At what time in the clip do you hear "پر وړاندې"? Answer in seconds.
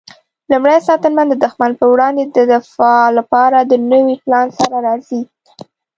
1.79-2.23